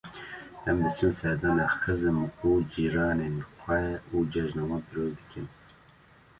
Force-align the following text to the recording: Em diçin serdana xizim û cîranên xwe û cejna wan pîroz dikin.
Em 0.69 0.77
diçin 0.83 1.11
serdana 1.19 1.67
xizim 1.81 2.17
û 2.47 2.49
cîranên 2.71 3.35
xwe 3.61 3.83
û 4.15 4.17
cejna 4.33 4.63
wan 4.69 4.81
pîroz 4.87 5.11
dikin. 5.19 5.47